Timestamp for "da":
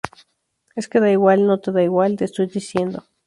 0.99-1.11, 1.57-1.83